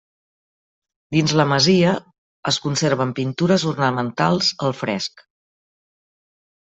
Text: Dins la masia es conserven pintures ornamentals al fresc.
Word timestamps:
Dins 1.15 1.33
la 1.39 1.43
masia 1.49 1.91
es 2.51 2.57
conserven 2.63 3.11
pintures 3.19 3.65
ornamentals 3.73 4.49
al 4.69 4.73
fresc. 4.79 5.23